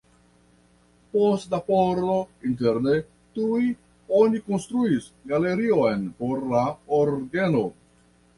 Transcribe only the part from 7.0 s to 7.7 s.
orgeno.